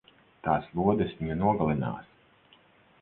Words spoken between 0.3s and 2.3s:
Tās lodes viņu nogalinās!